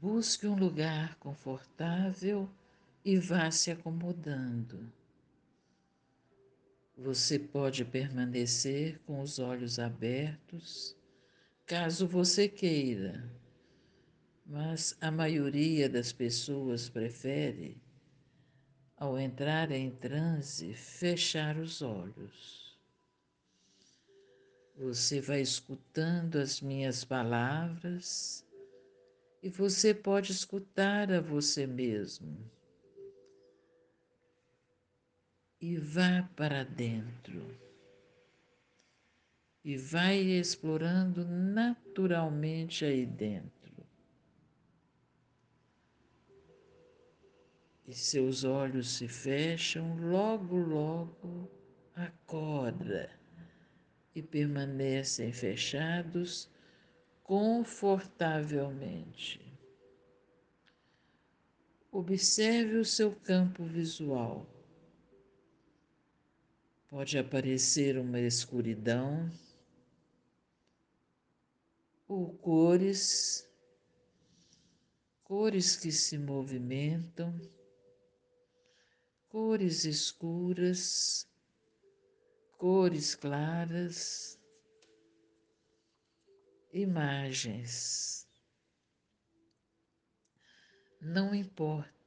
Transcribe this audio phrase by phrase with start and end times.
[0.00, 2.48] Busque um lugar confortável
[3.04, 4.92] e vá se acomodando.
[6.96, 10.96] Você pode permanecer com os olhos abertos,
[11.66, 13.28] caso você queira,
[14.46, 17.76] mas a maioria das pessoas prefere,
[18.96, 22.78] ao entrar em transe, fechar os olhos.
[24.76, 28.46] Você vai escutando as minhas palavras
[29.42, 32.50] e você pode escutar a você mesmo
[35.60, 37.56] e vá para dentro.
[39.64, 43.86] E vai explorando naturalmente aí dentro.
[47.86, 51.50] E seus olhos se fecham, logo, logo
[51.94, 53.10] acorda
[54.14, 56.48] e permanecem fechados
[57.28, 59.40] confortavelmente.
[61.92, 64.44] Observe o seu campo visual
[66.88, 69.30] Pode aparecer uma escuridão
[72.08, 73.46] ou cores,
[75.22, 77.38] cores que se movimentam,
[79.28, 81.28] cores escuras,
[82.56, 84.37] cores claras,
[86.78, 88.26] imagens.
[91.00, 91.98] Não importa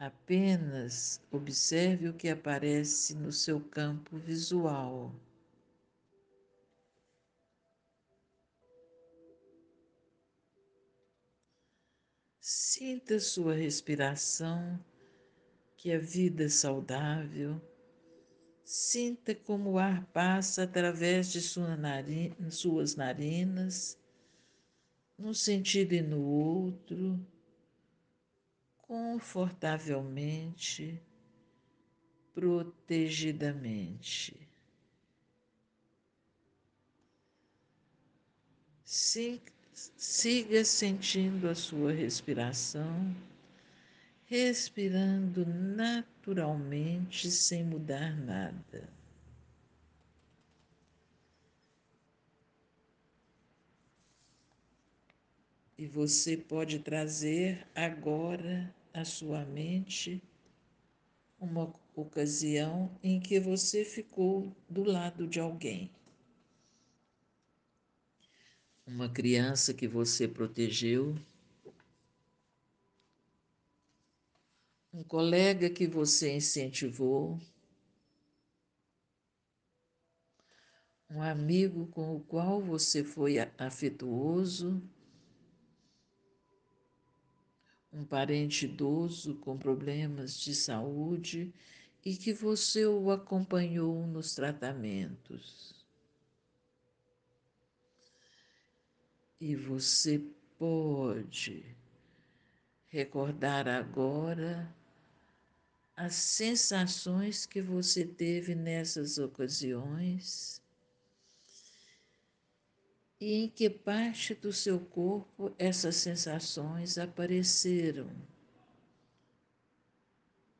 [0.00, 5.14] Apenas observe o que aparece no seu campo visual.
[12.40, 14.82] Sinta sua respiração,
[15.76, 17.60] que a vida é saudável.
[18.72, 23.98] Sinta como o ar passa através de sua narina, suas narinas,
[25.18, 27.18] num sentido e no outro
[28.82, 31.02] confortavelmente,
[32.32, 34.48] protegidamente.
[38.84, 43.12] Siga sentindo a sua respiração,
[44.30, 48.88] respirando naturalmente sem mudar nada.
[55.76, 60.22] E você pode trazer agora à sua mente
[61.40, 65.90] uma ocasião em que você ficou do lado de alguém.
[68.86, 71.16] Uma criança que você protegeu,
[74.92, 77.40] um colega que você incentivou,
[81.08, 84.82] um amigo com o qual você foi afetuoso
[87.92, 91.52] um parente idoso com problemas de saúde
[92.04, 95.74] e que você o acompanhou nos tratamentos.
[99.40, 100.18] E você
[100.58, 101.76] pode
[102.88, 104.72] recordar agora
[106.00, 110.62] as sensações que você teve nessas ocasiões
[113.20, 118.10] e em que parte do seu corpo essas sensações apareceram.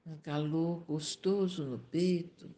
[0.04, 2.54] Um calor gostoso no peito,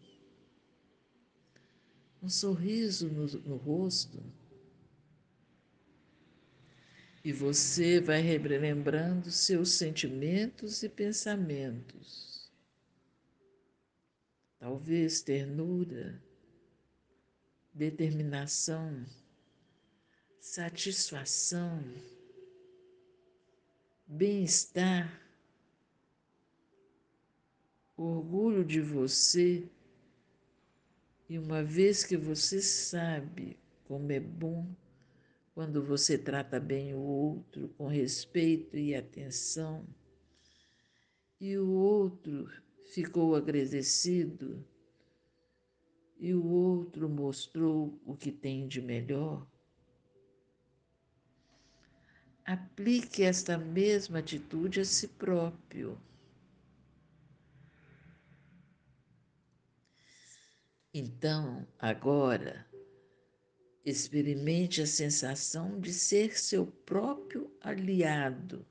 [2.21, 4.21] um sorriso no, no rosto.
[7.25, 12.32] E você vai relembrando seus sentimentos e pensamentos.
[14.63, 16.23] Talvez ternura,
[17.75, 19.05] determinação,
[20.39, 21.83] satisfação,
[24.07, 25.21] bem-estar,
[27.97, 29.69] orgulho de você.
[31.29, 34.73] E uma vez que você sabe como é bom
[35.57, 39.85] quando você trata bem o outro com respeito e atenção,
[41.41, 42.49] e o outro
[42.85, 44.65] ficou agradecido,
[46.19, 49.47] e o outro mostrou o que tem de melhor,
[52.45, 56.01] aplique esta mesma atitude a si próprio.
[60.95, 62.67] Então, agora,
[63.85, 68.67] experimente a sensação de ser seu próprio aliado.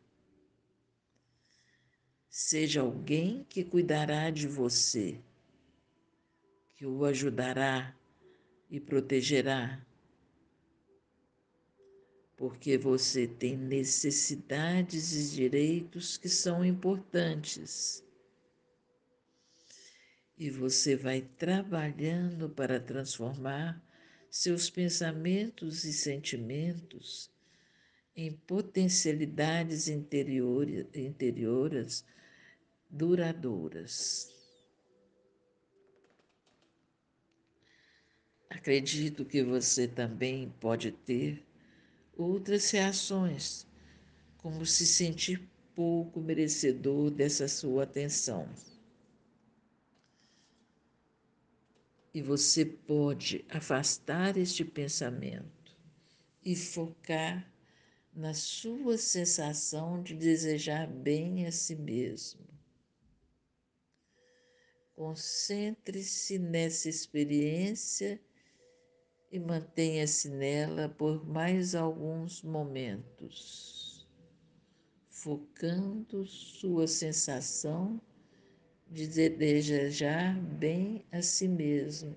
[2.34, 5.20] Seja alguém que cuidará de você,
[6.78, 7.94] que o ajudará
[8.70, 9.86] e protegerá
[12.42, 18.04] porque você tem necessidades e direitos que são importantes.
[20.36, 23.80] E você vai trabalhando para transformar
[24.28, 27.30] seus pensamentos e sentimentos
[28.16, 29.88] em potencialidades
[30.96, 32.04] interioras
[32.92, 34.30] duradouras.
[38.50, 41.42] Acredito que você também pode ter
[42.16, 43.66] outras reações,
[44.38, 48.50] como se sentir pouco merecedor dessa sua atenção.
[52.14, 55.78] E você pode afastar este pensamento
[56.44, 57.50] e focar
[58.14, 62.51] na sua sensação de desejar bem a si mesmo.
[65.02, 68.22] Concentre-se nessa experiência
[69.32, 74.08] e mantenha-se nela por mais alguns momentos,
[75.10, 78.00] focando sua sensação
[78.92, 82.16] de desejar bem a si mesmo.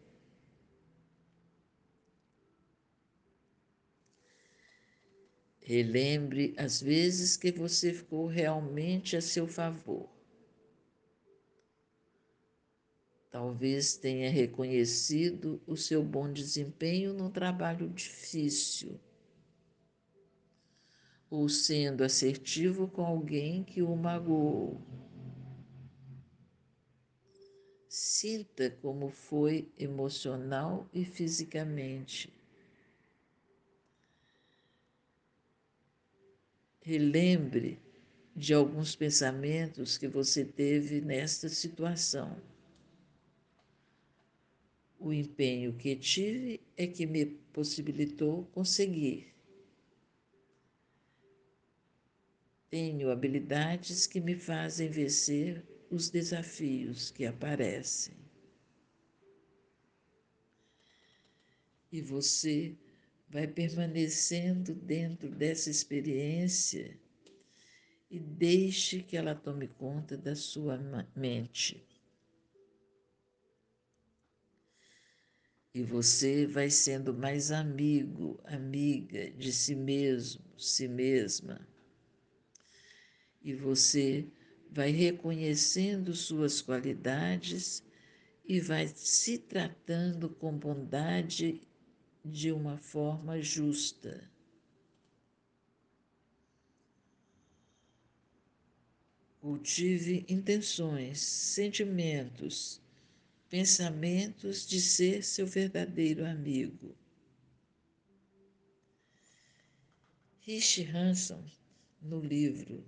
[5.63, 10.14] Relembre as vezes que você ficou realmente a seu favor.
[13.35, 18.97] Talvez tenha reconhecido o seu bom desempenho num trabalho difícil,
[21.29, 24.81] ou sendo assertivo com alguém que o magoou.
[27.89, 32.33] Sinta como foi emocional e fisicamente.
[36.81, 37.81] Relembre
[38.37, 42.54] de alguns pensamentos que você teve nesta situação.
[45.05, 49.35] O empenho que tive é que me possibilitou conseguir.
[52.71, 58.15] Tenho habilidades que me fazem vencer os desafios que aparecem.
[61.93, 62.75] E você
[63.29, 66.99] vai permanecendo dentro dessa experiência
[68.11, 70.79] e deixe que ela tome conta da sua
[71.15, 71.85] mente.
[75.75, 81.67] E você vai sendo mais amigo, amiga de si mesmo, si mesma.
[83.43, 84.25] E você
[84.71, 87.83] vai reconhecendo suas qualidades
[88.45, 91.61] e vai se tratando com bondade
[92.25, 94.31] de uma forma justa.
[99.41, 102.81] Cultive intenções, sentimentos,
[103.55, 106.93] pensamentos de ser seu verdadeiro amigo.
[110.41, 111.41] Rich Hanson,
[112.03, 112.85] no livro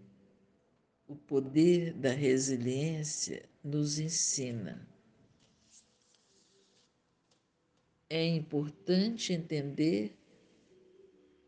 [1.06, 4.84] O Poder da Resiliência, nos ensina.
[8.10, 10.18] É importante entender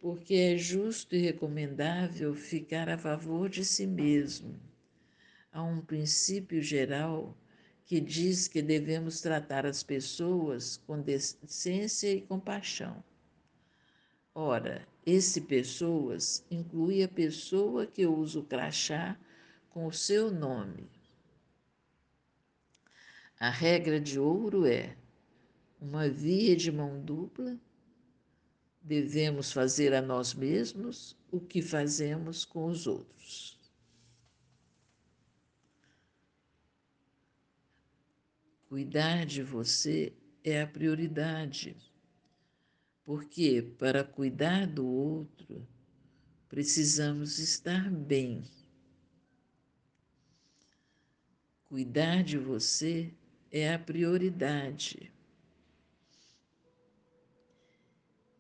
[0.01, 4.55] porque é justo e recomendável ficar a favor de si mesmo.
[5.51, 7.37] Há um princípio geral
[7.89, 13.03] que diz que devemos tratar as pessoas com decência e compaixão.
[14.35, 19.19] Ora, esse pessoas inclui a pessoa que usa o crachá
[19.71, 20.87] com o seu nome.
[23.41, 24.95] A regra de ouro é
[25.81, 27.59] uma via de mão dupla.
[28.83, 33.58] Devemos fazer a nós mesmos o que fazemos com os outros.
[38.69, 40.13] Cuidar de você
[40.45, 41.75] é a prioridade,
[43.03, 45.67] porque para cuidar do outro
[46.51, 48.45] precisamos estar bem.
[51.65, 53.15] Cuidar de você
[53.51, 55.11] é a prioridade.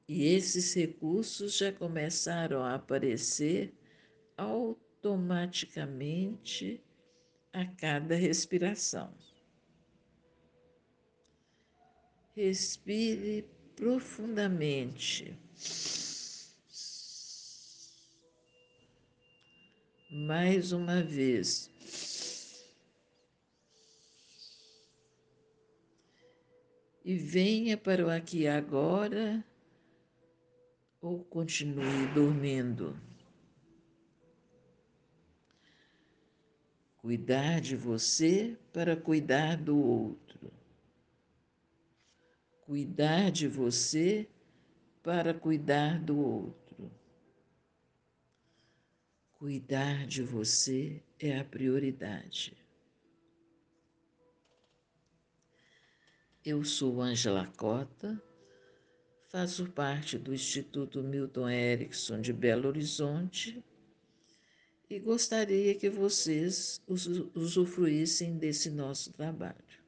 [0.06, 3.72] E esses recursos já começaram a aparecer
[4.36, 6.84] automaticamente
[7.50, 9.10] a cada respiração.
[12.38, 15.36] Respire profundamente.
[20.08, 21.68] Mais uma vez.
[27.04, 29.44] E venha para o aqui e agora
[31.00, 32.96] ou continue dormindo.
[36.98, 40.27] Cuidar de você para cuidar do outro
[42.68, 44.28] cuidar de você
[45.02, 46.92] para cuidar do outro.
[49.32, 52.54] Cuidar de você é a prioridade.
[56.44, 58.22] Eu sou Angela Cota,
[59.30, 63.64] faço parte do Instituto Milton Erickson de Belo Horizonte
[64.90, 66.82] e gostaria que vocês
[67.34, 69.87] usufruíssem desse nosso trabalho.